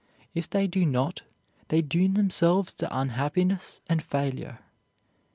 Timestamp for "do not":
0.65-1.21